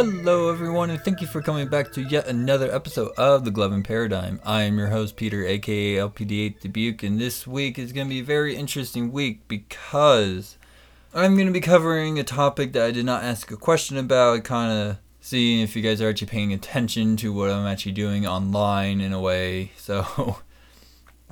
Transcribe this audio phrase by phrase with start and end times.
[0.00, 3.82] Hello, everyone, and thank you for coming back to yet another episode of The Gloving
[3.82, 4.40] Paradigm.
[4.44, 8.20] I am your host, Peter, aka LPD8 Dubuque, and this week is going to be
[8.20, 10.56] a very interesting week because
[11.12, 14.44] I'm going to be covering a topic that I did not ask a question about,
[14.44, 18.24] kind of seeing if you guys are actually paying attention to what I'm actually doing
[18.24, 19.72] online in a way.
[19.78, 20.38] So,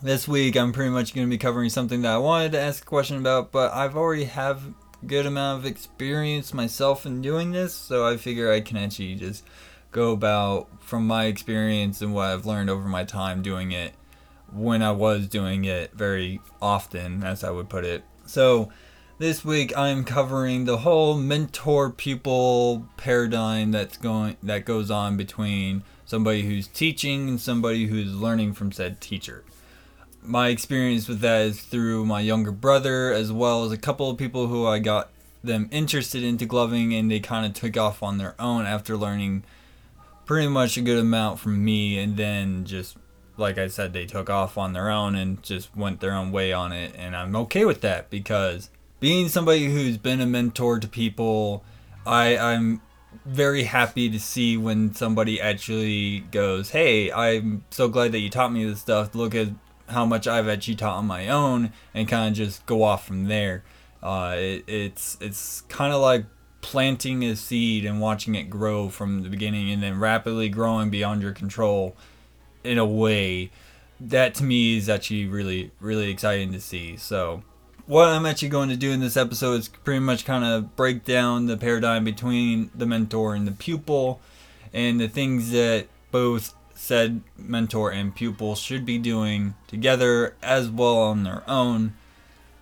[0.02, 2.82] this week I'm pretty much going to be covering something that I wanted to ask
[2.82, 4.60] a question about, but I've already have
[5.04, 9.44] good amount of experience myself in doing this, so I figure I can actually just
[9.92, 13.92] go about from my experience and what I've learned over my time doing it
[14.52, 18.04] when I was doing it very often, as I would put it.
[18.26, 18.70] So,
[19.18, 25.84] this week I'm covering the whole mentor pupil paradigm that's going that goes on between
[26.04, 29.42] somebody who's teaching and somebody who's learning from said teacher
[30.26, 34.18] my experience with that is through my younger brother as well as a couple of
[34.18, 35.10] people who I got
[35.42, 39.44] them interested into gloving and they kind of took off on their own after learning
[40.24, 42.96] pretty much a good amount from me and then just
[43.36, 46.52] like I said they took off on their own and just went their own way
[46.52, 50.88] on it and I'm okay with that because being somebody who's been a mentor to
[50.88, 51.62] people
[52.04, 52.80] I I'm
[53.24, 58.52] very happy to see when somebody actually goes, "Hey, I'm so glad that you taught
[58.52, 59.14] me this stuff.
[59.14, 59.48] Look at
[59.88, 63.24] how much I've actually taught on my own and kind of just go off from
[63.24, 63.64] there.
[64.02, 66.24] Uh, it, it's it's kind of like
[66.60, 71.22] planting a seed and watching it grow from the beginning and then rapidly growing beyond
[71.22, 71.96] your control
[72.64, 73.50] in a way
[74.00, 76.96] that to me is actually really really exciting to see.
[76.96, 77.42] So
[77.86, 81.04] what I'm actually going to do in this episode is pretty much kind of break
[81.04, 84.20] down the paradigm between the mentor and the pupil
[84.72, 90.98] and the things that both said mentor and pupil should be doing together as well
[90.98, 91.94] on their own.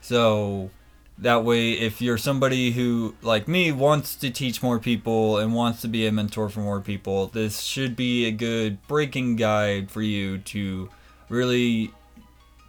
[0.00, 0.70] So
[1.18, 5.80] that way, if you're somebody who, like me, wants to teach more people and wants
[5.82, 10.02] to be a mentor for more people, this should be a good breaking guide for
[10.02, 10.88] you to
[11.28, 11.92] really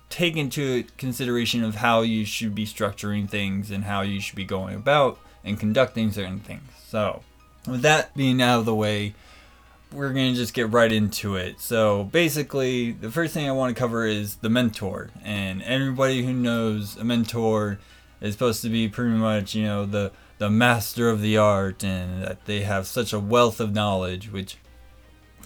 [0.10, 4.46] take into consideration of how you should be structuring things and how you should be
[4.46, 6.70] going about and conducting certain things.
[6.88, 7.24] So,
[7.68, 9.16] with that being out of the way,
[9.92, 11.60] we're going to just get right into it.
[11.60, 15.10] So, basically, the first thing I want to cover is the mentor.
[15.24, 17.80] And everybody who knows a mentor
[18.22, 22.22] is supposed to be pretty much, you know, the the master of the art and
[22.22, 24.58] that they have such a wealth of knowledge, which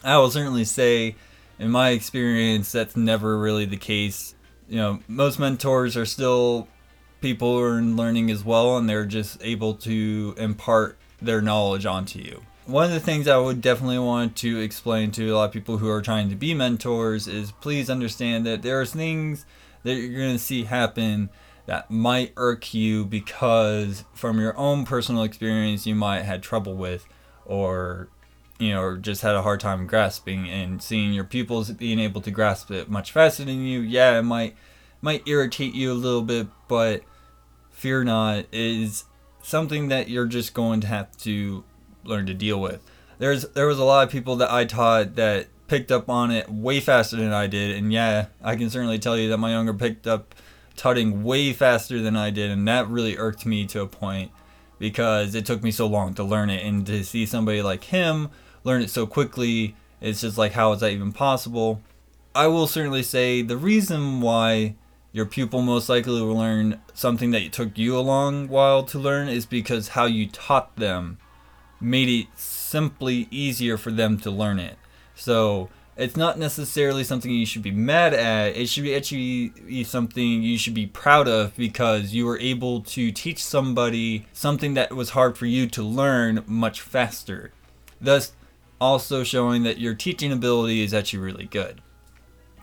[0.04, 1.16] I will certainly say
[1.60, 4.34] in my experience that's never really the case.
[4.68, 6.68] You know, most mentors are still
[7.22, 12.18] people who are learning as well and they're just able to impart their knowledge onto
[12.20, 15.52] you one of the things I would definitely want to explain to a lot of
[15.52, 19.46] people who are trying to be mentors is please understand that there are things
[19.84, 21.30] that you're going to see happen
[21.66, 27.06] that might irk you because from your own personal experience you might had trouble with
[27.46, 28.10] or
[28.60, 32.32] you know just had a hard time grasping and seeing your pupils being able to
[32.32, 33.80] grasp it much faster than you.
[33.80, 34.56] Yeah it might
[35.02, 37.02] might irritate you a little bit but
[37.72, 38.46] fear not.
[38.52, 39.06] Is
[39.42, 41.64] something that you're just going to have to
[42.04, 42.82] learn to deal with.
[43.18, 46.50] There's there was a lot of people that I taught that picked up on it
[46.50, 49.74] way faster than I did, and yeah, I can certainly tell you that my younger
[49.74, 50.36] picked up
[50.76, 54.32] tutting way faster than I did, and that really irked me to a point
[54.80, 58.30] because it took me so long to learn it, and to see somebody like him
[58.64, 61.82] learn it so quickly, it's just like how is that even possible?
[62.36, 64.76] I will certainly say the reason why
[65.12, 69.28] your pupil most likely will learn something that took you a long while to learn
[69.28, 71.18] is because how you taught them
[71.82, 74.78] made it simply easier for them to learn it.
[75.16, 78.56] So it's not necessarily something you should be mad at.
[78.56, 83.12] It should be actually something you should be proud of because you were able to
[83.12, 87.52] teach somebody something that was hard for you to learn much faster.
[88.00, 88.32] Thus,
[88.80, 91.82] also showing that your teaching ability is actually really good.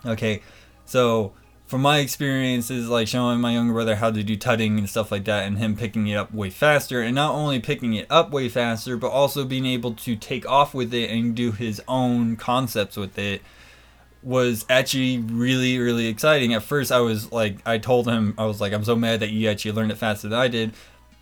[0.07, 0.43] Okay,
[0.87, 1.35] so
[1.67, 5.25] from my experiences, like showing my younger brother how to do tutting and stuff like
[5.25, 8.49] that, and him picking it up way faster, and not only picking it up way
[8.49, 12.97] faster, but also being able to take off with it and do his own concepts
[12.97, 13.43] with it
[14.23, 16.55] was actually really, really exciting.
[16.55, 19.31] At first, I was like, I told him, I was like, I'm so mad that
[19.31, 20.73] you actually learned it faster than I did,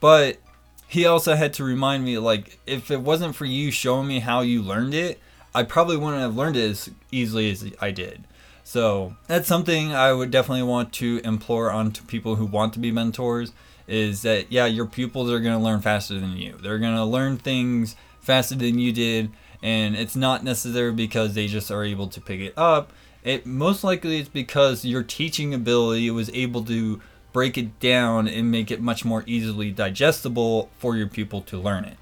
[0.00, 0.38] but
[0.86, 4.42] he also had to remind me, like, if it wasn't for you showing me how
[4.42, 5.20] you learned it,
[5.54, 8.24] I probably wouldn't have learned it as easily as I did.
[8.64, 12.90] So that's something I would definitely want to implore onto people who want to be
[12.90, 13.52] mentors
[13.86, 16.56] is that yeah, your pupils are going to learn faster than you.
[16.60, 19.30] They're going to learn things faster than you did,
[19.62, 22.92] and it's not necessarily because they just are able to pick it up.
[23.22, 27.00] It most likely it's because your teaching ability was able to
[27.32, 31.84] break it down and make it much more easily digestible for your pupil to learn
[31.84, 31.96] it.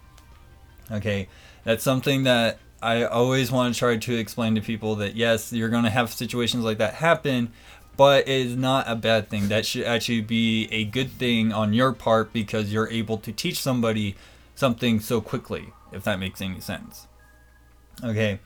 [0.90, 1.28] Okay,
[1.64, 5.68] That's something that I always want to try to explain to people that yes, you're
[5.68, 7.52] going to have situations like that happen,
[7.96, 9.48] but it is not a bad thing.
[9.48, 13.60] That should actually be a good thing on your part because you're able to teach
[13.60, 14.16] somebody
[14.54, 17.06] something so quickly, if that makes any sense.
[18.02, 18.40] Okay.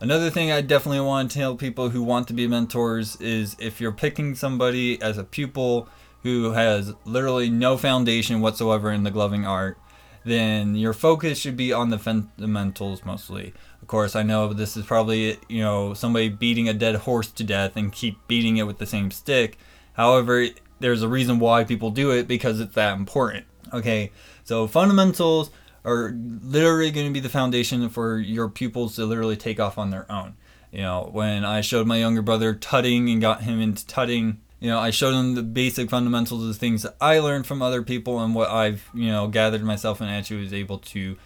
[0.00, 3.80] Another thing I definitely want to tell people who want to be mentors is if
[3.80, 5.88] you're picking somebody as a pupil
[6.22, 9.78] who has literally no foundation whatsoever in the gloving art,
[10.24, 13.52] then your focus should be on the fundamentals mostly.
[13.84, 17.44] Of course, I know this is probably, you know, somebody beating a dead horse to
[17.44, 19.58] death and keep beating it with the same stick.
[19.92, 20.46] However,
[20.80, 23.44] there's a reason why people do it because it's that important.
[23.74, 24.10] Okay,
[24.42, 25.50] so fundamentals
[25.84, 29.90] are literally going to be the foundation for your pupils to literally take off on
[29.90, 30.34] their own.
[30.72, 34.70] You know, when I showed my younger brother tutting and got him into tutting, you
[34.70, 38.18] know, I showed him the basic fundamentals of things that I learned from other people
[38.20, 41.18] and what I've, you know, gathered myself and actually was able to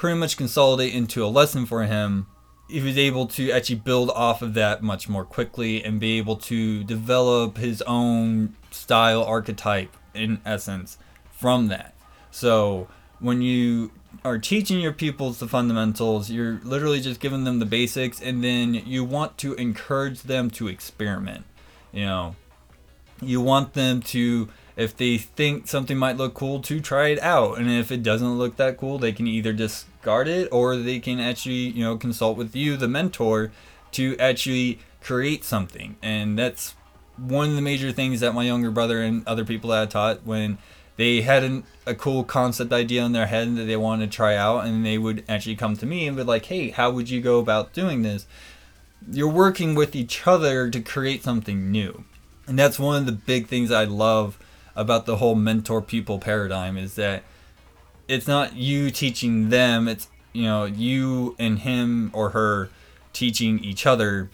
[0.00, 2.26] pretty much consolidate into a lesson for him.
[2.70, 6.36] He was able to actually build off of that much more quickly and be able
[6.36, 10.96] to develop his own style archetype in essence
[11.30, 11.94] from that.
[12.30, 12.88] So
[13.18, 13.90] when you
[14.24, 18.72] are teaching your pupils the fundamentals, you're literally just giving them the basics, and then
[18.72, 21.44] you want to encourage them to experiment.
[21.92, 22.36] You know,
[23.20, 27.58] you want them to, if they think something might look cool, to try it out,
[27.58, 29.52] and if it doesn't look that cool, they can either
[30.00, 33.52] discard it or they can actually, you know, consult with you, the mentor,
[33.92, 36.74] to actually create something, and that's
[37.16, 40.24] one of the major things that my younger brother and other people that I taught
[40.24, 40.58] when
[40.96, 44.36] they had an, a cool concept idea in their head that they wanted to try
[44.36, 47.20] out, and they would actually come to me and be like, "Hey, how would you
[47.20, 48.26] go about doing this?"
[49.10, 52.04] You're working with each other to create something new,
[52.46, 54.38] and that's one of the big things I love
[54.76, 57.24] about the whole mentor people paradigm is that
[58.10, 62.70] it's not you teaching them; it's you know you and him or her
[63.12, 64.30] teaching each other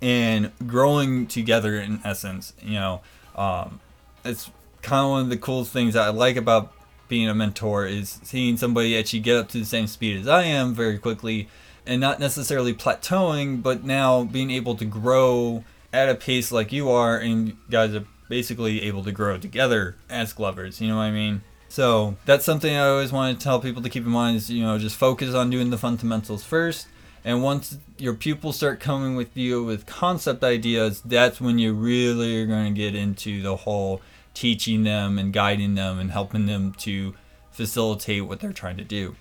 [0.00, 2.52] and growing together in essence.
[2.62, 3.00] You know,
[3.36, 3.80] um,
[4.24, 4.50] it's
[4.82, 6.72] kind of one of the coolest things that I like about
[7.08, 10.44] being a mentor is seeing somebody actually get up to the same speed as I
[10.44, 11.48] am very quickly
[11.84, 16.88] and not necessarily plateauing, but now being able to grow at a pace like you
[16.88, 20.80] are, and you guys are basically able to grow together as glovers.
[20.80, 21.42] You know what I mean?
[21.70, 24.64] So that's something I always want to tell people to keep in mind is, you
[24.64, 26.88] know, just focus on doing the fundamentals first.
[27.24, 32.42] And once your pupils start coming with you with concept ideas, that's when you really
[32.42, 34.02] are going to get into the whole
[34.34, 37.14] teaching them and guiding them and helping them to
[37.52, 39.14] facilitate what they're trying to do.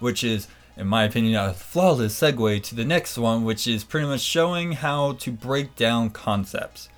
[0.00, 4.06] Which is, in my opinion, a flawless segue to the next one, which is pretty
[4.06, 6.90] much showing how to break down concepts.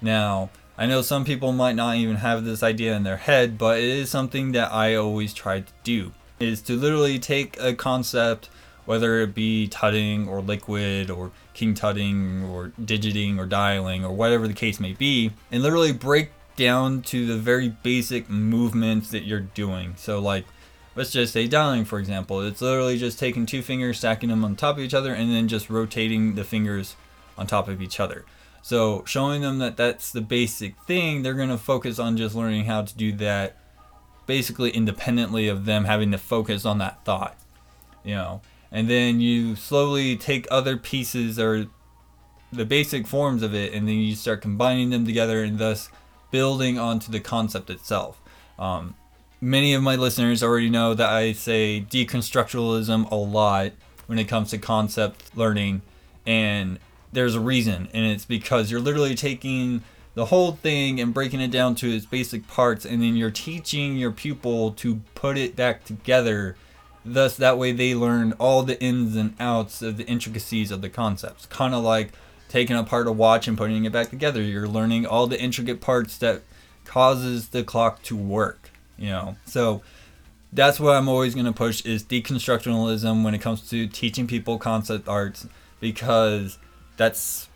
[0.00, 3.78] Now, I know some people might not even have this idea in their head, but
[3.78, 6.12] it is something that I always try to do.
[6.40, 8.50] Is to literally take a concept,
[8.84, 14.48] whether it be tutting or liquid or king tutting or digiting or dialing or whatever
[14.48, 19.40] the case may be, and literally break down to the very basic movements that you're
[19.40, 19.94] doing.
[19.96, 20.44] So, like,
[20.96, 24.56] let's just say dialing, for example, it's literally just taking two fingers, stacking them on
[24.56, 26.96] top of each other, and then just rotating the fingers
[27.38, 28.24] on top of each other.
[28.64, 32.64] So, showing them that that's the basic thing, they're going to focus on just learning
[32.64, 33.58] how to do that
[34.24, 37.36] basically independently of them having to focus on that thought,
[38.02, 38.40] you know?
[38.72, 41.66] And then you slowly take other pieces or
[42.50, 45.90] the basic forms of it and then you start combining them together and thus
[46.30, 48.18] building onto the concept itself.
[48.58, 48.94] Um,
[49.42, 53.72] many of my listeners already know that i say deconstructionalism a lot
[54.06, 55.82] when it comes to concept learning
[56.24, 56.78] and
[57.14, 59.82] there's a reason and it's because you're literally taking
[60.14, 63.96] the whole thing and breaking it down to its basic parts and then you're teaching
[63.96, 66.56] your pupil to put it back together
[67.04, 70.88] Thus, that way they learn all the ins and outs of the intricacies of the
[70.88, 71.44] concepts.
[71.46, 72.12] Kind of like
[72.48, 74.40] taking apart a watch and putting it back together.
[74.40, 76.42] You're learning all the intricate parts that
[76.84, 78.70] causes the clock to work.
[78.96, 79.82] You know, so
[80.52, 84.56] that's what I'm always going to push is deconstructionalism when it comes to teaching people
[84.56, 85.46] concept arts
[85.80, 86.58] because
[86.96, 87.48] that's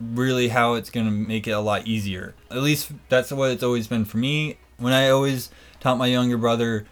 [0.00, 2.34] really how it's going to make it a lot easier.
[2.50, 4.58] At least that's what it's always been for me.
[4.78, 6.86] When I always taught my younger brother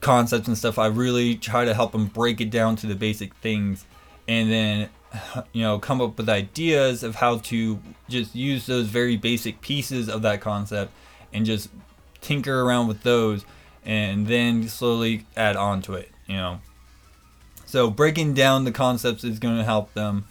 [0.00, 3.34] concepts and stuff, I really try to help them break it down to the basic
[3.36, 3.84] things
[4.28, 4.88] and then
[5.52, 10.08] you know come up with ideas of how to just use those very basic pieces
[10.08, 10.92] of that concept
[11.32, 11.70] and just
[12.20, 13.44] tinker around with those
[13.84, 16.60] and then slowly add on to it you know
[17.64, 20.24] so breaking down the concepts is going to help them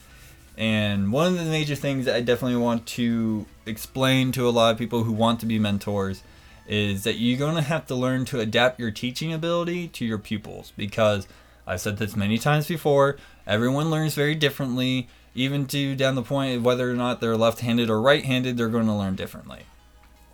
[0.57, 4.71] and one of the major things that i definitely want to explain to a lot
[4.71, 6.23] of people who want to be mentors
[6.67, 10.17] is that you're going to have to learn to adapt your teaching ability to your
[10.17, 11.27] pupils because
[11.65, 13.17] I've said this many times before.
[13.45, 17.61] Everyone learns very differently, even to down the point of whether or not they're left
[17.61, 19.63] handed or right handed, they're going to learn differently.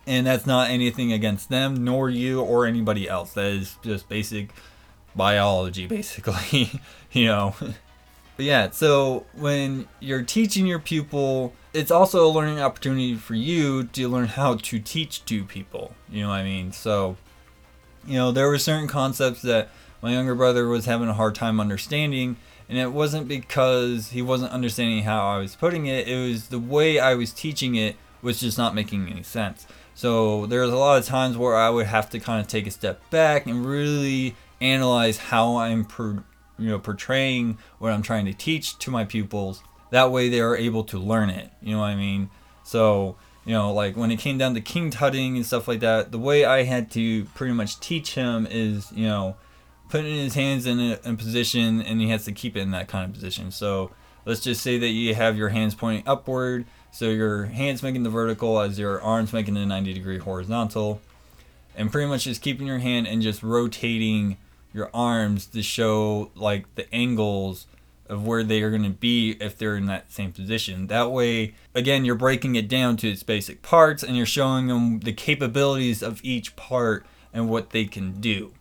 [0.06, 3.34] And that's not anything against them, nor you or anybody else.
[3.34, 4.50] That is just basic
[5.16, 7.56] biology, basically, you know.
[8.38, 14.10] Yeah, so when you're teaching your pupil, it's also a learning opportunity for you to
[14.10, 15.94] learn how to teach to people.
[16.10, 16.72] You know what I mean?
[16.72, 17.16] So,
[18.08, 19.70] you know, there were certain concepts that
[20.02, 22.38] my younger brother was having a hard time understanding,
[22.68, 26.60] and it wasn't because he wasn't understanding how I was putting it, it was the
[26.60, 29.68] way I was teaching it was just not making any sense.
[29.94, 32.66] So, there was a lot of times where I would have to kind of take
[32.66, 35.86] a step back and really analyze how I'm
[36.58, 39.64] you know portraying what I'm trying to teach to my pupils.
[39.92, 41.52] That way they are able to learn it.
[41.62, 42.30] You know what I mean?
[42.64, 46.12] So you know, like when it came down to king tutting and stuff like that,
[46.12, 49.36] the way I had to pretty much teach him is, you know,
[49.90, 52.72] putting his hands in a, in a position and he has to keep it in
[52.72, 53.52] that kind of position.
[53.52, 53.92] So
[54.26, 58.10] let's just say that you have your hands pointing upward, so your hands making the
[58.10, 61.02] vertical as your arms making the 90 degree horizontal,
[61.76, 64.38] and pretty much just keeping your hand and just rotating
[64.74, 67.68] your arms to show like the angles
[68.10, 70.88] of where they are going to be if they're in that same position.
[70.88, 75.00] That way, again, you're breaking it down to its basic parts and you're showing them
[75.00, 78.54] the capabilities of each part and what they can do.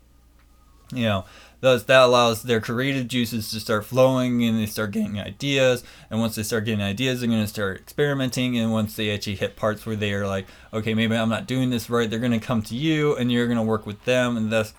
[0.92, 1.24] You know,
[1.60, 5.82] thus that allows their creative juices to start flowing and they start getting ideas.
[6.10, 8.58] And once they start getting ideas, they're going to start experimenting.
[8.58, 11.70] And once they actually hit parts where they are like, okay, maybe I'm not doing
[11.70, 14.36] this right, they're going to come to you and you're going to work with them.
[14.36, 14.74] And thus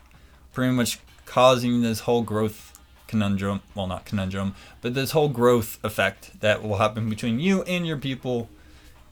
[0.54, 2.74] pretty much causing this whole growth
[3.08, 7.86] conundrum well not conundrum but this whole growth effect that will happen between you and
[7.86, 8.50] your people.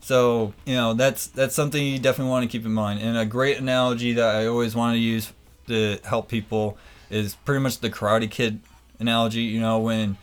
[0.02, 3.02] So you know that's that's something you definitely want to keep in mind.
[3.02, 5.32] And a great analogy that i always want to use
[5.68, 6.78] to help people
[7.10, 8.60] is pretty much the karate kid
[9.00, 9.42] analogy.
[9.42, 10.18] You know when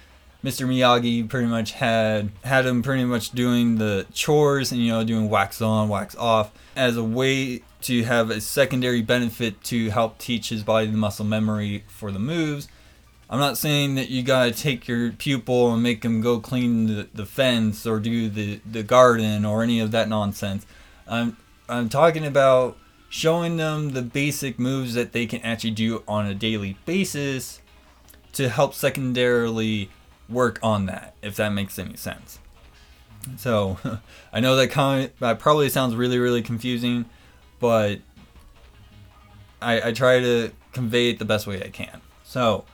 [0.44, 5.02] mr miyagi pretty much had had him pretty much doing the chores and you know
[5.02, 10.18] doing wax on wax off as a way to have a secondary benefit to help
[10.18, 12.68] teach his body the muscle memory for the moves.
[13.30, 17.08] I'm not saying that you gotta take your pupil and make him go clean the,
[17.12, 20.66] the fence or do the, the garden or any of that nonsense.
[21.06, 21.36] I'm
[21.68, 22.78] I'm talking about
[23.10, 27.60] showing them the basic moves that they can actually do on a daily basis
[28.32, 29.90] to help secondarily
[30.28, 32.38] work on that, if that makes any sense.
[33.36, 33.78] So
[34.32, 37.04] I know that comment that probably sounds really really confusing
[37.58, 38.00] but
[39.60, 42.00] I, I try to convey it the best way I can.
[42.24, 42.64] So,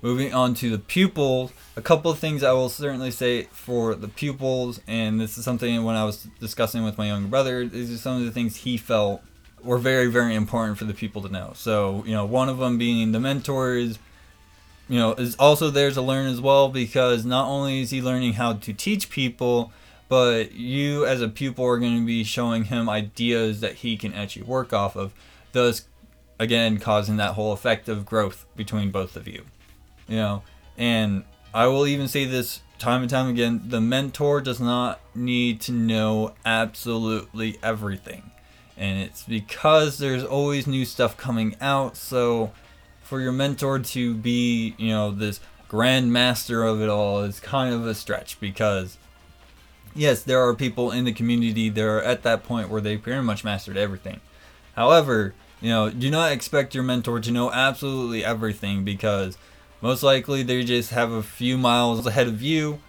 [0.00, 4.08] moving on to the pupils, a couple of things I will certainly say for the
[4.08, 7.98] pupils, and this is something when I was discussing with my younger brother, these are
[7.98, 9.22] some of the things he felt
[9.62, 11.52] were very, very important for the people to know.
[11.54, 13.98] So, you know, one of them being the mentors,
[14.88, 18.34] you know, is also there to learn as well because not only is he learning
[18.34, 19.72] how to teach people,
[20.12, 24.12] but you as a pupil are going to be showing him ideas that he can
[24.12, 25.14] actually work off of
[25.52, 25.86] thus
[26.38, 29.42] again causing that whole effect of growth between both of you
[30.06, 30.42] you know?
[30.76, 35.62] And i will even say this time and time again the mentor does not need
[35.62, 38.32] to know absolutely everything.
[38.76, 42.52] And it's because there's always new stuff coming out so
[43.02, 47.72] for your mentor to be you know this grand master of it all is kind
[47.72, 48.98] of a stretch because
[49.94, 53.22] yes, there are people in the community that are at that point where they pretty
[53.22, 54.20] much mastered everything.
[54.74, 59.38] However, you know, do not expect your mentor to know absolutely everything because
[59.80, 62.80] most likely they just have a few miles ahead of you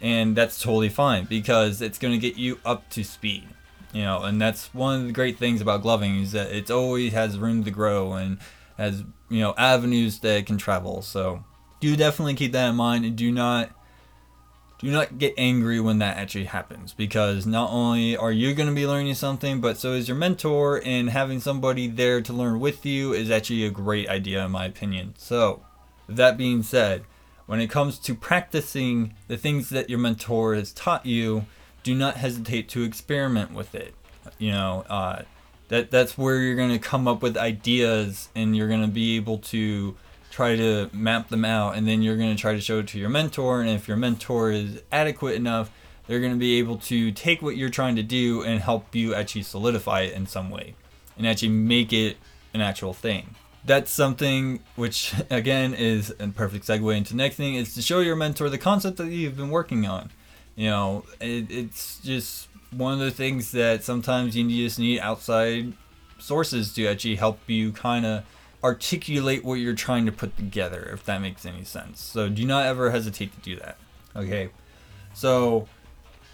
[0.00, 3.48] and that's totally fine because it's going to get you up to speed.
[3.92, 7.12] You know, and that's one of the great things about gloving is that it always
[7.12, 8.38] has room to grow and
[8.76, 11.00] has, you know, avenues that it can travel.
[11.00, 11.44] So,
[11.80, 13.70] do definitely keep that in mind and do not
[14.78, 18.74] do not get angry when that actually happens because not only are you going to
[18.74, 22.84] be learning something, but so is your mentor, and having somebody there to learn with
[22.84, 25.14] you is actually a great idea, in my opinion.
[25.16, 25.62] So,
[26.08, 27.04] that being said,
[27.46, 31.46] when it comes to practicing the things that your mentor has taught you,
[31.82, 33.94] do not hesitate to experiment with it.
[34.38, 35.22] You know, uh,
[35.68, 39.16] that that's where you're going to come up with ideas, and you're going to be
[39.16, 39.96] able to
[40.36, 42.98] try to map them out and then you're going to try to show it to
[42.98, 45.70] your mentor and if your mentor is adequate enough
[46.06, 49.14] they're going to be able to take what you're trying to do and help you
[49.14, 50.74] actually solidify it in some way
[51.16, 52.18] and actually make it
[52.52, 53.34] an actual thing.
[53.64, 58.14] That's something which again is a perfect segue into next thing is to show your
[58.14, 60.10] mentor the concept that you've been working on.
[60.54, 65.72] You know it, it's just one of the things that sometimes you just need outside
[66.18, 68.24] sources to actually help you kind of
[68.66, 72.00] articulate what you're trying to put together, if that makes any sense.
[72.00, 73.78] So do not ever hesitate to do that.
[74.16, 74.50] Okay.
[75.14, 75.68] So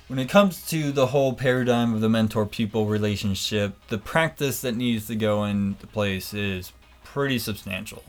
[0.09, 4.75] when it comes to the whole paradigm of the mentor pupil relationship, the practice that
[4.75, 6.73] needs to go into place is
[7.05, 8.03] pretty substantial.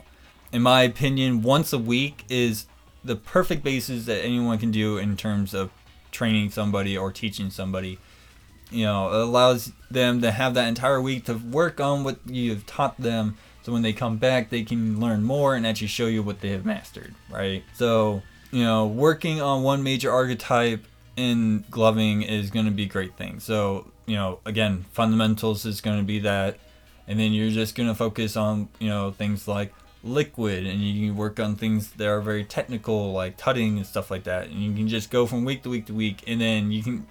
[0.52, 2.66] In my opinion, once a week is
[3.04, 5.70] the perfect basis that anyone can do in terms of
[6.10, 7.98] training somebody or teaching somebody.
[8.70, 12.64] You know, it allows them to have that entire week to work on what you've
[12.64, 13.36] taught them.
[13.64, 16.50] So when they come back, they can learn more and actually show you what they
[16.50, 17.64] have mastered, right?
[17.72, 20.84] So, you know, working on one major archetype
[21.16, 23.40] in gloving is going to be great thing.
[23.40, 26.58] So, you know, again, fundamentals is going to be that.
[27.08, 31.08] And then you're just going to focus on, you know, things like liquid and you
[31.08, 34.62] can work on things that are very technical like tutting and stuff like that and
[34.62, 37.06] you can just go from week to week to week and then you can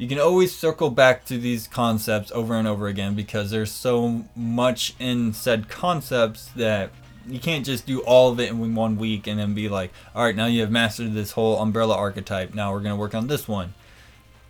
[0.00, 4.24] you can always circle back to these concepts over and over again because there's so
[4.34, 6.88] much in said concepts that
[7.28, 10.24] you can't just do all of it in one week and then be like all
[10.24, 12.54] right now you have mastered this whole umbrella archetype.
[12.54, 13.74] Now we're going to work on this one.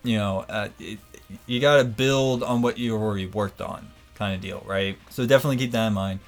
[0.04, 1.00] You know uh, it,
[1.48, 4.96] you got to build on what you already worked on kind of deal right?
[5.10, 6.20] So definitely keep that in mind.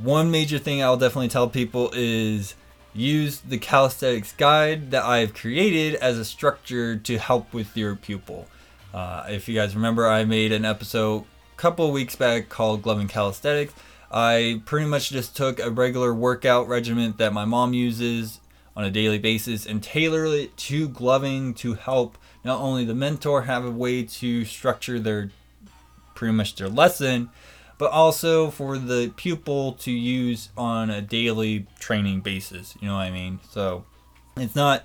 [0.00, 2.54] One major thing I'll definitely tell people is
[2.94, 8.46] use the calisthenics guide that I've created as a structure to help with your pupil.
[8.92, 13.08] Uh, if you guys remember, I made an episode a couple weeks back called Gloving
[13.08, 13.72] Calisthenics.
[14.10, 18.40] I pretty much just took a regular workout regimen that my mom uses
[18.76, 23.42] on a daily basis and tailored it to gloving to help not only the mentor
[23.42, 25.30] have a way to structure their
[26.14, 27.30] pretty much their lesson,
[27.78, 32.74] but also for the pupil to use on a daily training basis.
[32.80, 33.38] You know what I mean?
[33.50, 33.84] So
[34.36, 34.84] it's not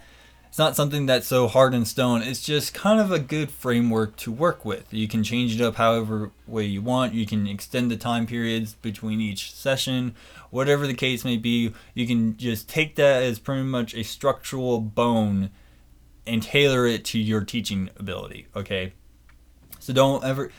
[0.55, 2.21] it's not something that's so hard in stone.
[2.21, 4.93] It's just kind of a good framework to work with.
[4.93, 7.13] You can change it up however way you want.
[7.13, 10.15] You can extend the time periods between each session,
[10.51, 11.73] whatever the case may be.
[11.93, 15.49] You can just take that as pretty much a structural bone
[16.25, 18.93] and tailor it to your teaching ability, okay?
[19.79, 20.51] So don't ever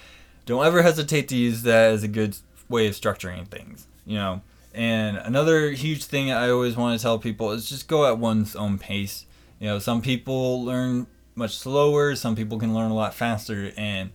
[0.44, 2.37] don't ever hesitate to use that as a good
[2.68, 4.42] way of structuring things, you know.
[4.74, 8.54] And another huge thing I always want to tell people is just go at one's
[8.54, 9.24] own pace.
[9.58, 14.10] You know, some people learn much slower, some people can learn a lot faster and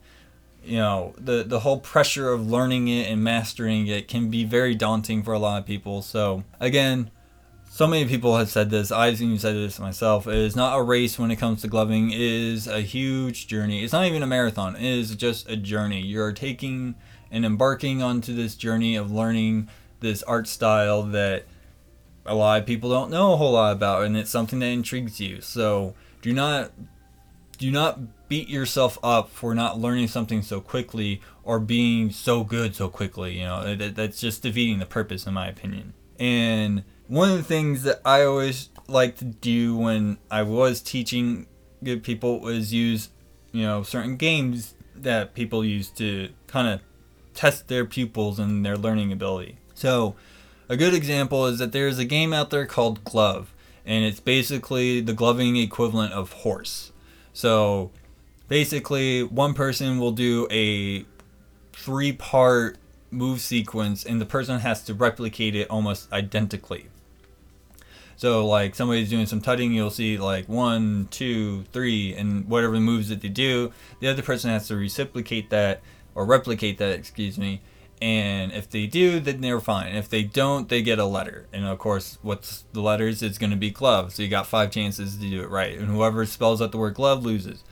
[0.63, 4.75] you know, the the whole pressure of learning it and mastering it can be very
[4.75, 6.01] daunting for a lot of people.
[6.01, 7.09] So, again,
[7.69, 8.91] so many people have said this.
[8.91, 10.27] I've even said this myself.
[10.27, 12.11] It is not a race when it comes to gloving.
[12.11, 13.83] It is a huge journey.
[13.83, 14.75] It's not even a marathon.
[14.75, 16.01] It is just a journey.
[16.01, 16.95] You're taking
[17.31, 19.69] and embarking onto this journey of learning
[20.01, 21.45] this art style that
[22.25, 25.19] a lot of people don't know a whole lot about, and it's something that intrigues
[25.19, 25.41] you.
[25.41, 26.71] So do not
[27.57, 32.75] do not beat yourself up for not learning something so quickly or being so good
[32.75, 33.39] so quickly.
[33.39, 35.93] You know that, that's just defeating the purpose, in my opinion.
[36.19, 41.47] And one of the things that I always like to do when I was teaching
[41.83, 43.09] good people was use,
[43.51, 46.81] you know, certain games that people use to kind of
[47.33, 49.57] test their pupils and their learning ability.
[49.73, 50.15] So,
[50.71, 53.53] a good example is that there's a game out there called Glove,
[53.85, 56.93] and it's basically the gloving equivalent of horse.
[57.33, 57.91] So,
[58.47, 61.05] basically, one person will do a
[61.73, 62.77] three part
[63.11, 66.87] move sequence, and the person has to replicate it almost identically.
[68.15, 73.09] So like somebody's doing some tutting, you'll see like one, two, three, and whatever moves
[73.09, 75.81] that they do, the other person has to reciprocate that
[76.15, 77.61] or replicate that, excuse me.
[78.01, 79.95] And if they do, then they're fine.
[79.95, 81.45] If they don't, they get a letter.
[81.53, 83.21] And of course, what's the letters?
[83.21, 84.13] It's going to be glove.
[84.13, 85.77] So you got five chances to do it right.
[85.77, 87.63] And whoever spells out the word glove loses.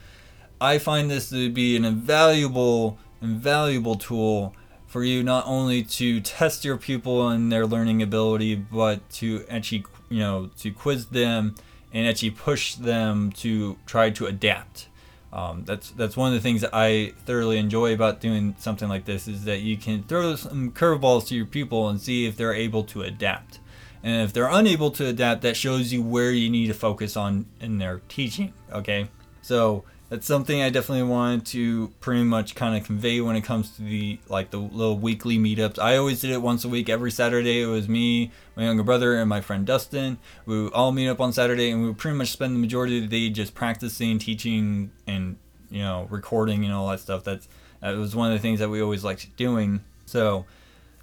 [0.62, 4.54] I find this to be an invaluable, invaluable tool
[4.86, 9.86] for you not only to test your pupil and their learning ability, but to actually
[10.10, 11.56] you know to quiz them
[11.94, 14.89] and actually push them to try to adapt.
[15.32, 19.06] Um, that's that's one of the things that I thoroughly enjoy about doing something like
[19.06, 22.54] this is that you can throw some curveballs to your people and see if they're
[22.54, 23.60] able to adapt.
[24.02, 27.46] And if they're unable to adapt, that shows you where you need to focus on
[27.60, 28.54] in their teaching.
[28.72, 29.10] Okay,
[29.42, 33.76] so that's something I definitely wanted to pretty much kind of convey when it comes
[33.76, 35.78] to the like the little weekly meetups.
[35.78, 36.90] I always did it once a week.
[36.90, 40.18] Every Saturday it was me, my younger brother, and my friend Dustin.
[40.48, 42.98] We would all meet up on Saturday, and we would pretty much spend the majority
[42.98, 45.38] of the day just practicing, teaching, and
[45.70, 47.24] you know recording and all that stuff.
[47.24, 47.48] That's
[47.82, 49.84] that was one of the things that we always liked doing.
[50.08, 50.46] So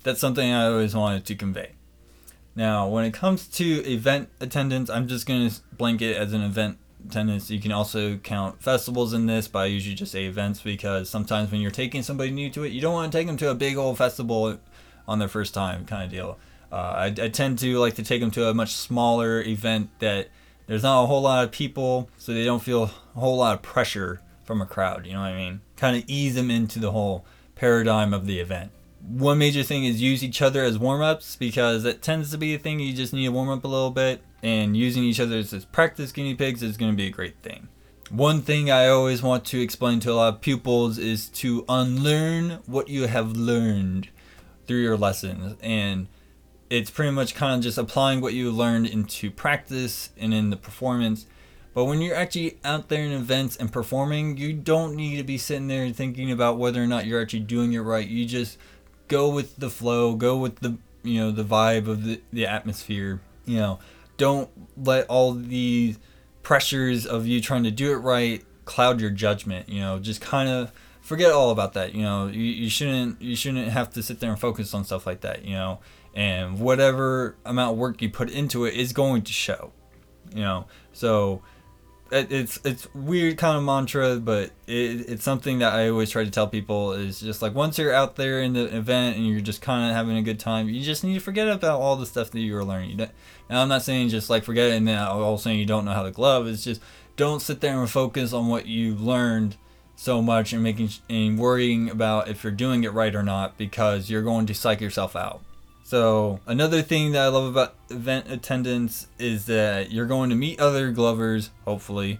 [0.02, 1.72] that's something I always wanted to convey.
[2.56, 7.50] Now, when it comes to event attendance, I'm just gonna blanket as an event attendance.
[7.50, 11.50] You can also count festivals in this, but I usually just say events because sometimes
[11.50, 13.54] when you're taking somebody new to it, you don't want to take them to a
[13.54, 14.58] big old festival
[15.08, 16.38] on their first time kind of deal.
[16.70, 20.28] Uh, I, I tend to like to take them to a much smaller event that
[20.66, 23.62] there's not a whole lot of people, so they don't feel a whole lot of
[23.62, 25.06] pressure from a crowd.
[25.06, 25.60] You know what I mean?
[25.76, 28.72] Kind of ease them into the whole paradigm of the event.
[29.00, 32.54] One major thing is use each other as warm ups because it tends to be
[32.54, 35.38] a thing you just need to warm up a little bit, and using each other
[35.38, 37.66] as practice guinea pigs is going to be a great thing.
[38.10, 42.60] One thing I always want to explain to a lot of pupils is to unlearn
[42.64, 44.08] what you have learned
[44.68, 45.56] through your lessons.
[45.60, 46.06] And
[46.70, 50.56] it's pretty much kind of just applying what you learned into practice and in the
[50.56, 51.26] performance.
[51.74, 55.38] But when you're actually out there in events and performing, you don't need to be
[55.38, 58.06] sitting there thinking about whether or not you're actually doing it right.
[58.06, 58.58] You just
[59.08, 63.20] go with the flow, go with the you know the vibe of the, the atmosphere.
[63.44, 63.78] You know,
[64.16, 65.96] don't let all the
[66.42, 69.68] pressures of you trying to do it right cloud your judgment.
[69.68, 71.94] You know, just kind of forget all about that.
[71.94, 75.06] You know, you, you shouldn't you shouldn't have to sit there and focus on stuff
[75.06, 75.44] like that.
[75.44, 75.80] You know,
[76.14, 79.72] and whatever amount of work you put into it is going to show.
[80.34, 81.42] You know, so
[82.10, 86.30] it's it's weird kind of mantra, but it, it's something that I always try to
[86.30, 89.60] tell people is just like once you're out there in the event and you're just
[89.60, 92.30] kind of having a good time, you just need to forget about all the stuff
[92.30, 92.96] that you were learning.
[92.96, 95.66] now I'm not saying just like forget it and then all of a sudden you
[95.66, 96.46] don't know how to glove.
[96.46, 96.80] It's just
[97.16, 99.56] don't sit there and focus on what you learned
[99.96, 104.10] so much and making and worrying about if you're doing it right or not because
[104.10, 105.42] you're going to psych yourself out.
[105.86, 110.58] So another thing that I love about event attendance is that you're going to meet
[110.58, 112.18] other glovers, hopefully,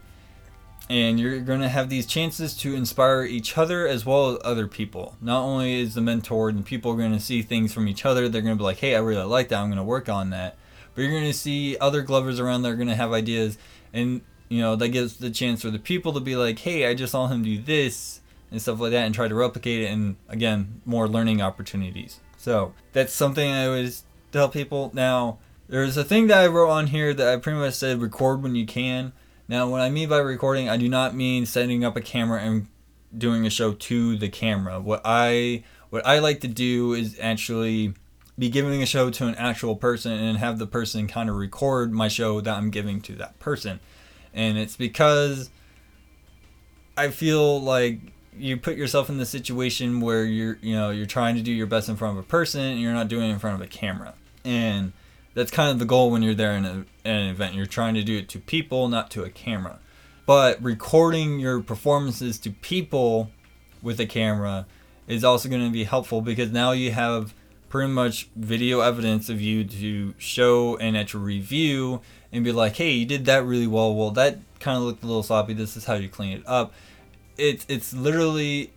[0.88, 4.68] and you're going to have these chances to inspire each other as well as other
[4.68, 5.16] people.
[5.20, 8.28] Not only is the mentor and people are going to see things from each other,
[8.28, 9.58] they're going to be like, "Hey, I really like that.
[9.58, 10.56] I'm going to work on that."
[10.94, 13.58] But you're going to see other glovers around that are going to have ideas,
[13.92, 16.94] and you know that gives the chance for the people to be like, "Hey, I
[16.94, 20.14] just saw him do this." And stuff like that, and try to replicate it, and
[20.28, 22.20] again, more learning opportunities.
[22.46, 24.92] So that's something I always tell people.
[24.94, 28.40] Now, there's a thing that I wrote on here that I pretty much said record
[28.40, 29.12] when you can.
[29.48, 32.68] Now, what I mean by recording, I do not mean setting up a camera and
[33.18, 34.78] doing a show to the camera.
[34.78, 37.94] What I what I like to do is actually
[38.38, 41.92] be giving a show to an actual person and have the person kind of record
[41.92, 43.80] my show that I'm giving to that person.
[44.32, 45.50] And it's because
[46.96, 47.98] I feel like
[48.38, 51.66] you put yourself in the situation where you're you know you're trying to do your
[51.66, 53.70] best in front of a person and you're not doing it in front of a
[53.70, 54.14] camera.
[54.44, 54.92] And
[55.34, 56.72] that's kind of the goal when you're there in, a,
[57.04, 57.54] in an event.
[57.54, 59.78] You're trying to do it to people not to a camera.
[60.24, 63.30] But recording your performances to people
[63.82, 64.66] with a camera
[65.06, 67.34] is also going to be helpful because now you have
[67.68, 72.00] pretty much video evidence of you to show and at your review
[72.32, 73.94] and be like hey you did that really well.
[73.94, 75.52] Well that kind of looked a little sloppy.
[75.52, 76.72] This is how you clean it up
[77.36, 78.72] it's it's literally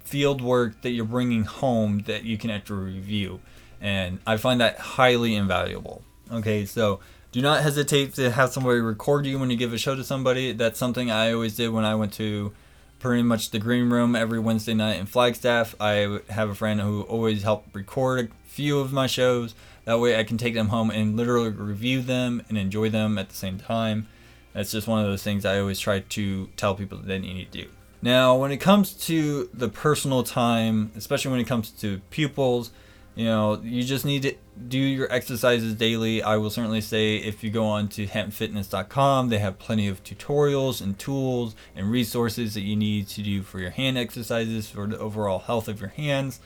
[0.00, 3.40] field work that you're bringing home that you can actually review,
[3.80, 6.02] and I find that highly invaluable.
[6.32, 7.00] Okay, so
[7.32, 10.52] do not hesitate to have somebody record you when you give a show to somebody.
[10.52, 12.52] That's something I always did when I went to
[13.00, 15.74] pretty much the green room every Wednesday night in Flagstaff.
[15.78, 19.54] I have a friend who always helped record a few of my shows.
[19.84, 23.28] That way I can take them home and literally review them and enjoy them at
[23.28, 24.08] the same time.
[24.54, 27.52] That's just one of those things I always try to tell people that they need
[27.52, 27.68] to do.
[28.04, 32.70] Now, when it comes to the personal time, especially when it comes to pupils,
[33.14, 34.34] you know, you just need to
[34.68, 36.22] do your exercises daily.
[36.22, 40.82] I will certainly say if you go on to hampfitness.com, they have plenty of tutorials
[40.82, 44.98] and tools and resources that you need to do for your hand exercises for the
[44.98, 46.40] overall health of your hands.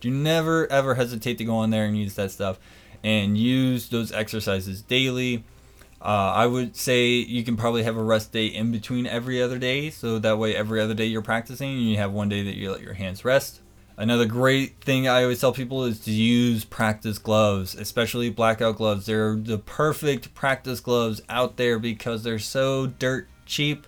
[0.00, 2.58] Do never ever hesitate to go on there and use that stuff
[3.04, 5.44] and use those exercises daily.
[6.04, 9.58] Uh, I would say you can probably have a rest day in between every other
[9.58, 12.56] day, so that way every other day you're practicing and you have one day that
[12.56, 13.60] you let your hands rest.
[13.96, 19.06] Another great thing I always tell people is to use practice gloves, especially blackout gloves.
[19.06, 23.86] They're the perfect practice gloves out there because they're so dirt cheap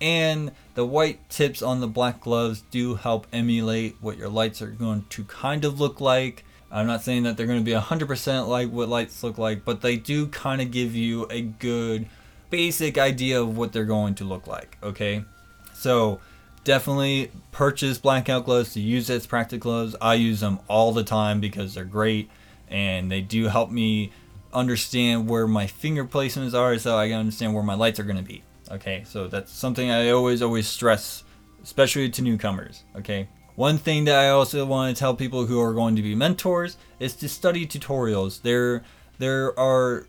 [0.00, 4.70] and the white tips on the black gloves do help emulate what your lights are
[4.70, 6.44] going to kind of look like.
[6.70, 9.80] I'm not saying that they're going to be 100% like what lights look like, but
[9.80, 12.06] they do kind of give you a good
[12.50, 15.24] basic idea of what they're going to look like, okay?
[15.72, 16.20] So,
[16.64, 19.96] definitely purchase blackout gloves to use as practical gloves.
[20.00, 22.30] I use them all the time because they're great
[22.68, 24.12] and they do help me
[24.52, 28.18] understand where my finger placements are so I can understand where my lights are going
[28.18, 28.42] to be.
[28.70, 31.24] Okay, so that's something I always, always stress,
[31.62, 32.84] especially to newcomers.
[32.96, 33.28] Okay,
[33.58, 36.76] one thing that I also want to tell people who are going to be mentors
[37.00, 38.42] is to study tutorials.
[38.42, 38.84] There,
[39.18, 40.06] there are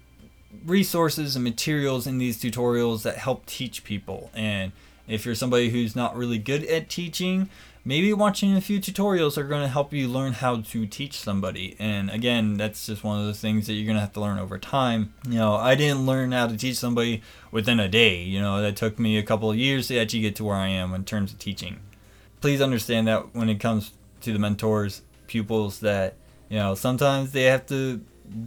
[0.64, 4.30] resources and materials in these tutorials that help teach people.
[4.36, 4.72] And
[5.08, 7.50] if you're somebody who's not really good at teaching,
[7.84, 11.76] maybe watching a few tutorials are going to help you learn how to teach somebody.
[11.80, 14.38] And again, that's just one of those things that you're going to have to learn
[14.38, 15.12] over time.
[15.28, 18.22] You know, I didn't learn how to teach somebody within a day.
[18.22, 20.68] You know, that took me a couple of years to actually get to where I
[20.68, 21.80] am in terms of teaching.
[22.42, 26.16] Please understand that when it comes to the mentors, pupils, that,
[26.50, 28.02] you know, sometimes they have to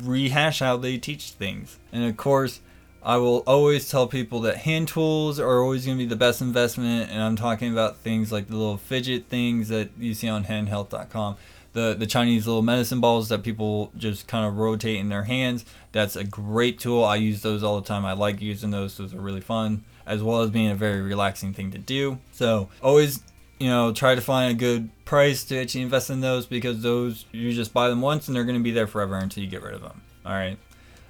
[0.05, 1.79] rehash how they teach things.
[1.93, 2.61] And of course,
[3.05, 6.41] I will always tell people that hand tools are always going to be the best
[6.41, 10.45] investment, and I'm talking about things like the little fidget things that you see on
[10.45, 11.37] handhealth.com.
[11.73, 15.65] The, the Chinese little medicine balls that people just kind of rotate in their hands.
[15.91, 17.03] That's a great tool.
[17.03, 18.05] I use those all the time.
[18.05, 18.97] I like using those.
[18.99, 22.19] Those are really fun, as well as being a very relaxing thing to do.
[22.31, 23.23] So always,
[23.63, 27.27] you know, try to find a good price to actually invest in those because those
[27.31, 29.63] you just buy them once and they're going to be there forever until you get
[29.63, 30.03] rid of them.
[30.27, 30.59] All right.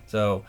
[0.06, 0.44] So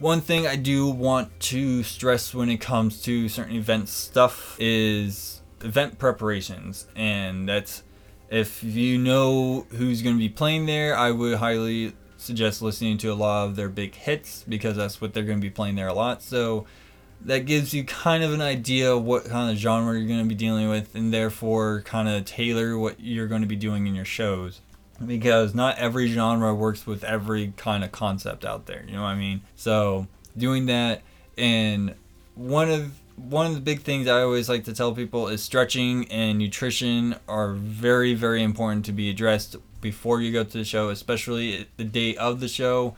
[0.00, 5.42] one thing I do want to stress when it comes to certain event stuff is
[5.60, 7.84] event preparations, and that's
[8.30, 13.12] if you know who's going to be playing there, I would highly suggest listening to
[13.12, 15.86] a lot of their big hits because that's what they're going to be playing there
[15.86, 16.20] a lot.
[16.20, 16.66] So
[17.24, 20.28] that gives you kind of an idea of what kind of genre you're going to
[20.28, 23.94] be dealing with, and therefore kind of tailor what you're going to be doing in
[23.94, 24.60] your shows
[25.04, 28.84] because not every genre works with every kind of concept out there.
[28.86, 29.42] You know what I mean?
[29.56, 30.06] So
[30.36, 31.02] doing that,
[31.36, 31.94] and
[32.34, 36.10] one of one of the big things I always like to tell people is stretching
[36.10, 40.88] and nutrition are very very important to be addressed before you go to the show,
[40.88, 42.96] especially the day of the show.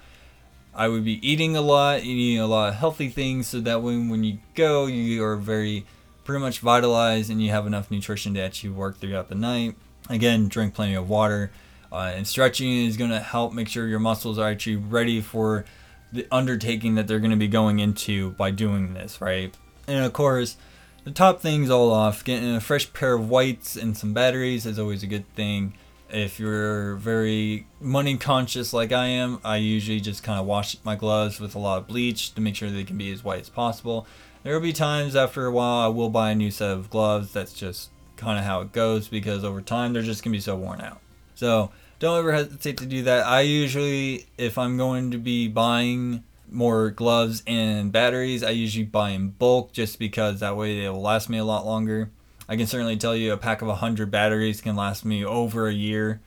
[0.77, 4.09] I would be eating a lot, eating a lot of healthy things, so that when
[4.11, 5.87] when you go, you are very
[6.25, 9.75] pretty much vitalized and you have enough nutrition to actually work throughout the night.
[10.11, 11.51] Again, drink plenty of water
[11.91, 15.65] uh, and stretching is going to help make sure your muscles are actually ready for
[16.13, 19.55] the undertaking that they're going to be going into by doing this, right?
[19.87, 20.57] And of course,
[21.05, 24.79] the top things all off, getting a fresh pair of whites and some batteries is
[24.79, 25.75] always a good thing.
[26.09, 30.95] If you're very money conscious like I am, I usually just kind of wash my
[30.95, 33.49] gloves with a lot of bleach to make sure they can be as white as
[33.49, 34.07] possible.
[34.43, 37.33] There will be times after a while I will buy a new set of gloves.
[37.33, 40.41] That's just kind of how it goes because over time they're just going to be
[40.41, 41.01] so worn out.
[41.35, 43.27] So don't ever hesitate to do that.
[43.27, 49.11] I usually, if I'm going to be buying more gloves and batteries, I usually buy
[49.11, 52.11] in bulk just because that way they will last me a lot longer.
[52.49, 55.73] I can certainly tell you a pack of 100 batteries can last me over a
[55.73, 56.21] year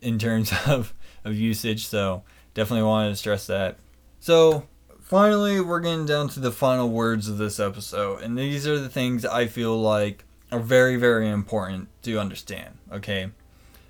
[0.00, 2.22] in terms of, of usage, so
[2.52, 3.78] definitely wanted to stress that.
[4.20, 4.66] So,
[5.00, 8.88] finally, we're getting down to the final words of this episode, and these are the
[8.88, 13.30] things I feel like are very, very important to understand, okay?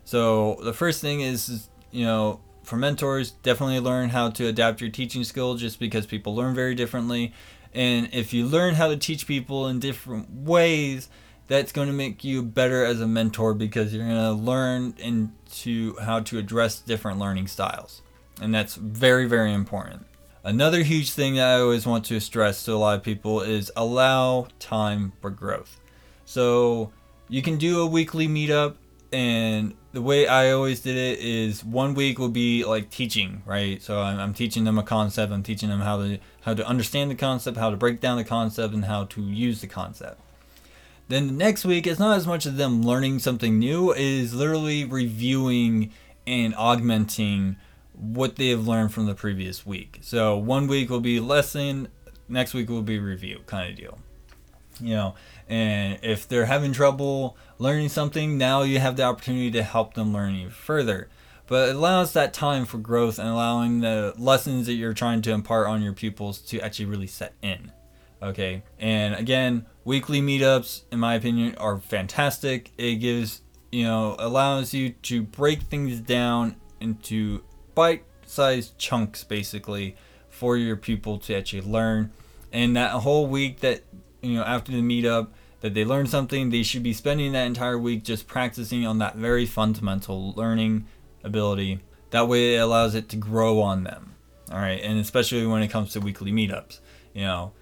[0.04, 4.80] So the first thing is, is, you know, for mentors, definitely learn how to adapt
[4.80, 7.32] your teaching skill just because people learn very differently.
[7.72, 11.08] And if you learn how to teach people in different ways,
[11.46, 15.96] that's going to make you better as a mentor because you're going to learn into
[16.00, 18.02] how to address different learning styles.
[18.40, 20.06] And that's very, very important.
[20.42, 23.70] Another huge thing that I always want to stress to a lot of people is
[23.76, 25.80] allow time for growth.
[26.24, 26.92] So
[27.28, 28.76] you can do a weekly meetup
[29.12, 33.80] and the way I always did it is one week will be like teaching, right?
[33.80, 35.32] So I'm, I'm, teaching them a concept.
[35.32, 38.24] I'm teaching them how to how to understand the concept, how to break down the
[38.24, 40.20] concept, and how to use the concept.
[41.08, 44.34] Then the next week it's not as much of them learning something new; it is
[44.34, 45.92] literally reviewing
[46.26, 47.56] and augmenting
[47.92, 49.98] what they have learned from the previous week.
[50.02, 51.88] So one week will be lesson,
[52.28, 53.98] next week will be review, kind of deal.
[54.80, 55.14] You know,
[55.48, 60.12] and if they're having trouble learning something, now you have the opportunity to help them
[60.12, 61.08] learn even further.
[61.46, 65.32] But it allows that time for growth and allowing the lessons that you're trying to
[65.32, 67.70] impart on your pupils to actually really set in.
[68.24, 72.72] Okay, and again, weekly meetups, in my opinion, are fantastic.
[72.78, 77.42] It gives, you know, allows you to break things down into
[77.74, 79.94] bite sized chunks basically
[80.30, 82.12] for your pupil to actually learn.
[82.50, 83.82] And that whole week that,
[84.22, 85.28] you know, after the meetup,
[85.60, 89.16] that they learn something, they should be spending that entire week just practicing on that
[89.16, 90.86] very fundamental learning
[91.22, 91.80] ability.
[92.08, 94.14] That way it allows it to grow on them.
[94.50, 96.80] All right, and especially when it comes to weekly meetups,
[97.12, 97.52] you know,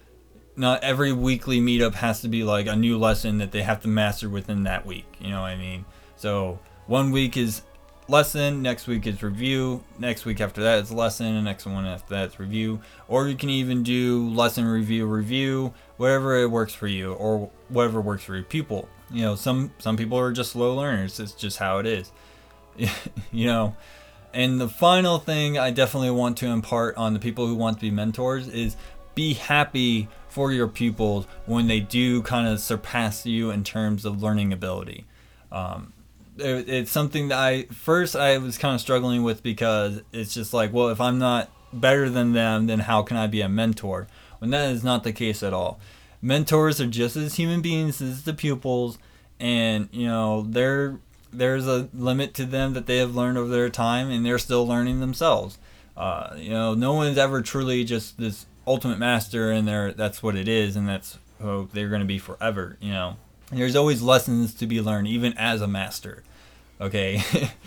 [0.55, 3.87] not every weekly meetup has to be like a new lesson that they have to
[3.87, 5.05] master within that week.
[5.19, 5.85] You know what I mean?
[6.15, 7.63] So one week is
[8.07, 12.13] lesson, next week is review, next week after that is lesson, and next one after
[12.15, 12.81] that is review.
[13.07, 18.01] Or you can even do lesson review review, whatever it works for you, or whatever
[18.01, 18.87] works for your pupil.
[19.11, 21.19] You know, some some people are just slow learners.
[21.19, 22.11] It's just how it is.
[23.31, 23.75] you know.
[24.35, 27.81] And the final thing I definitely want to impart on the people who want to
[27.81, 28.75] be mentors is
[29.15, 34.21] be happy for your pupils when they do kind of surpass you in terms of
[34.23, 35.05] learning ability.
[35.51, 35.93] Um,
[36.37, 40.53] it, it's something that I first I was kind of struggling with because it's just
[40.53, 44.07] like, well, if I'm not better than them, then how can I be a mentor?
[44.39, 45.79] When that is not the case at all.
[46.21, 48.97] Mentors are just as human beings as the pupils,
[49.39, 50.97] and you know they're
[51.31, 54.65] there's a limit to them that they have learned over their time, and they're still
[54.65, 55.57] learning themselves.
[55.95, 60.35] Uh, you know, no one's ever truly just this ultimate master, and they're that's what
[60.35, 62.77] it is, and that's who they're going to be forever.
[62.79, 63.17] You know,
[63.51, 66.23] there's always lessons to be learned, even as a master.
[66.81, 67.21] Okay,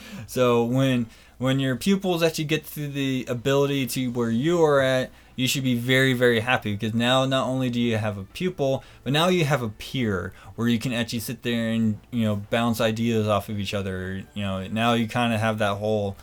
[0.27, 1.07] so when
[1.39, 5.65] when your pupils actually get to the ability to where you are at, you should
[5.65, 9.29] be very very happy because now not only do you have a pupil, but now
[9.29, 13.29] you have a peer where you can actually sit there and you know bounce ideas
[13.29, 14.23] off of each other.
[14.35, 16.17] You know, now you kind of have that whole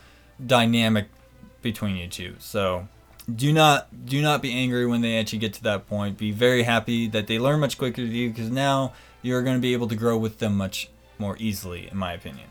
[0.45, 1.07] dynamic
[1.61, 2.35] between you two.
[2.39, 2.87] So
[3.33, 6.17] do not do not be angry when they actually get to that point.
[6.17, 9.61] Be very happy that they learn much quicker than you because now you're going to
[9.61, 12.49] be able to grow with them much more easily, in my opinion.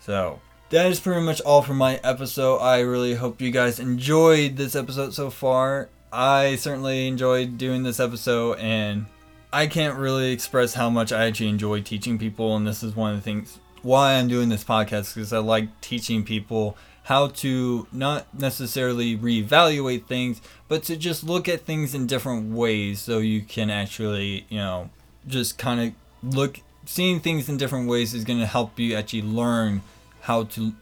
[0.00, 2.58] So that is pretty much all for my episode.
[2.58, 5.88] I really hope you guys enjoyed this episode so far.
[6.12, 9.06] I certainly enjoyed doing this episode, and
[9.52, 12.56] I can't really express how much I actually enjoy teaching people.
[12.56, 15.80] And this is one of the things why I'm doing this podcast because I like
[15.80, 16.76] teaching people
[17.08, 23.00] how to not necessarily reevaluate things, but to just look at things in different ways
[23.00, 24.90] so you can actually, you know,
[25.26, 29.22] just kind of look, seeing things in different ways is going to help you actually
[29.22, 29.80] learn
[30.20, 30.74] how to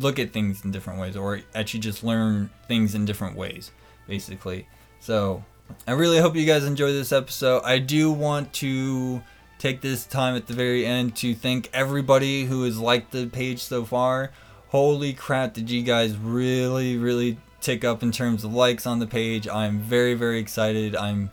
[0.00, 3.70] look at things in different ways or actually just learn things in different ways,
[4.08, 4.66] basically.
[4.98, 5.44] So
[5.86, 7.62] I really hope you guys enjoy this episode.
[7.64, 9.22] I do want to
[9.60, 13.60] take this time at the very end to thank everybody who has liked the page
[13.60, 14.32] so far
[14.68, 19.06] holy crap did you guys really really tick up in terms of likes on the
[19.06, 19.48] page?
[19.48, 20.94] I'm very very excited.
[20.96, 21.30] I'm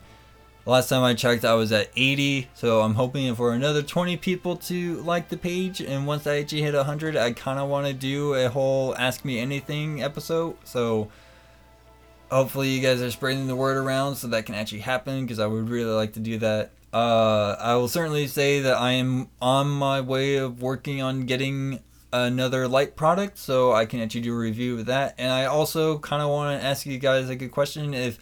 [0.66, 4.56] last time i checked i was at 80 so i'm hoping for another 20 people
[4.56, 7.92] to like the page and once i actually hit 100 i kind of want to
[7.92, 11.08] do a whole ask me anything episode so
[12.32, 15.46] hopefully you guys are spreading the word around so that can actually happen because i
[15.46, 16.72] would really like to do that.
[16.92, 21.78] Uh, i will certainly say that i am on my way of working on getting
[22.12, 25.14] another light product, so I can actually do a review of that.
[25.18, 28.18] And I also kind of want to ask you guys a good question: if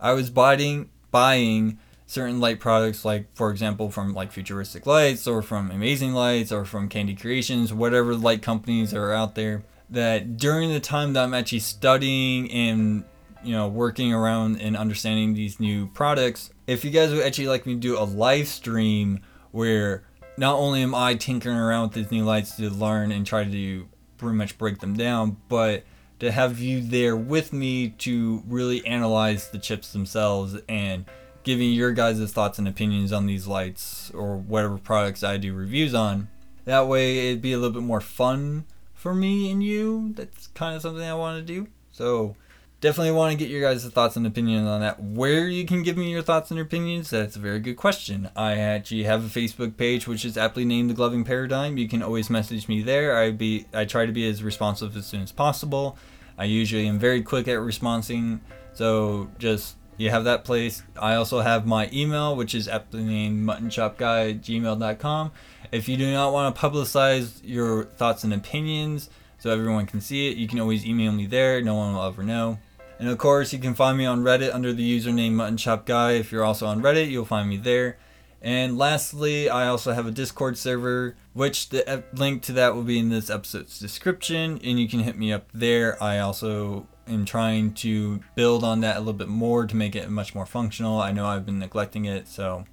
[0.00, 5.42] I was buying buying certain light products, like for example from like Futuristic Lights or
[5.42, 10.72] from Emazing Lights or from Candy Creations, whatever light companies are out there, that during
[10.72, 13.04] the time that I'm actually studying and
[13.42, 17.66] you know working around and understanding these new products, if you guys would actually like
[17.66, 19.20] me to do a live stream
[19.50, 20.02] where
[20.36, 23.88] not only am I tinkering around with these new lights to learn and try to
[24.18, 25.84] pretty much break them down, but
[26.20, 31.04] to have you there with me to really analyze the chips themselves and
[31.42, 35.94] giving your guys' thoughts and opinions on these lights or whatever products I do reviews
[35.94, 36.28] on.
[36.64, 40.12] That way it'd be a little bit more fun for me and you.
[40.14, 41.68] That's kind of something I want to do.
[41.92, 42.36] So
[42.84, 45.02] definitely want to get your guys' thoughts and opinions on that.
[45.02, 48.28] Where you can give me your thoughts and opinions, that's a very good question.
[48.36, 51.78] I actually have a Facebook page which is aptly named The Gloving Paradigm.
[51.78, 53.16] You can always message me there.
[53.16, 55.96] I be I try to be as responsive as soon as possible.
[56.36, 58.42] I usually am very quick at responding,
[58.74, 60.82] so just you have that place.
[61.00, 65.32] I also have my email, which is aptly named muttonchopguy gmail.com.
[65.72, 69.08] If you do not want to publicize your thoughts and opinions
[69.38, 71.62] so everyone can see it, you can always email me there.
[71.62, 72.58] No one will ever know.
[72.98, 76.12] And of course, you can find me on Reddit under the username Mutton Chop Guy.
[76.12, 77.98] If you're also on Reddit, you'll find me there.
[78.40, 82.98] And lastly, I also have a Discord server, which the link to that will be
[82.98, 86.00] in this episode's description, and you can hit me up there.
[86.02, 90.10] I also am trying to build on that a little bit more to make it
[90.10, 91.00] much more functional.
[91.00, 92.66] I know I've been neglecting it, so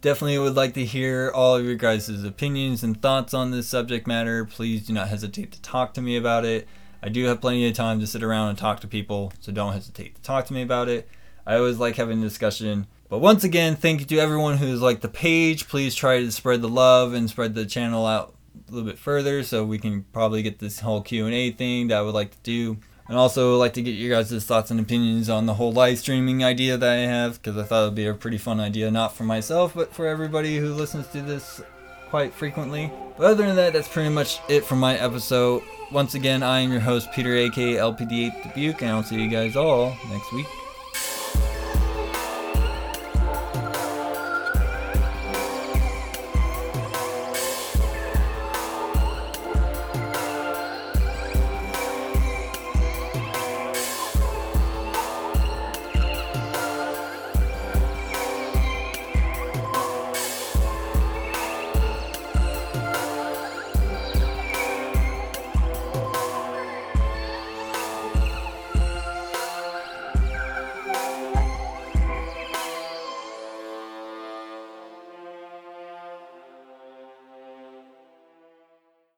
[0.00, 4.06] definitely would like to hear all of your guys' opinions and thoughts on this subject
[4.06, 4.46] matter.
[4.46, 6.66] Please do not hesitate to talk to me about it.
[7.02, 9.72] I do have plenty of time to sit around and talk to people, so don't
[9.72, 11.08] hesitate to talk to me about it.
[11.46, 12.86] I always like having a discussion.
[13.08, 15.68] But once again, thank you to everyone who's liked the page.
[15.68, 18.34] Please try to spread the love and spread the channel out
[18.68, 22.02] a little bit further so we can probably get this whole Q&A thing that I
[22.02, 22.76] would like to do.
[23.08, 26.44] And also like to get your guys' thoughts and opinions on the whole live streaming
[26.44, 29.16] idea that I have because I thought it would be a pretty fun idea, not
[29.16, 31.62] for myself, but for everybody who listens to this
[32.10, 32.90] quite frequently.
[33.16, 35.62] But other than that, that's pretty much it for my episode.
[35.90, 39.56] Once again, I am your host, Peter, aka LPD8 Dubuque, and I'll see you guys
[39.56, 40.46] all next week.